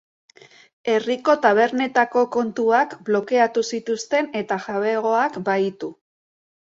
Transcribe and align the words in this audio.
Herriko 0.93 1.35
tabernetako 1.43 2.23
kontuak 2.37 2.95
blokeatu 3.11 3.65
zituzten 3.75 4.33
eta 4.41 4.59
jabegoak 4.65 5.39
bahitu. 5.51 5.93